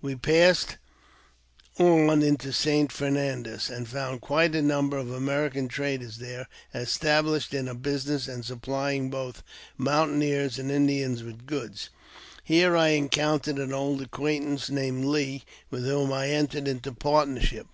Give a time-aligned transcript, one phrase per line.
[0.00, 0.78] We passed
[1.78, 2.90] on into St.
[2.90, 8.62] Fernandez, and found quite a number of American traders there, established in business, and sup
[8.62, 9.42] plying both
[9.76, 11.90] mountaineers and Indians with goods.
[12.42, 17.66] Here I encountered an old acquaintance, named Lee, with whom I entered into partnership.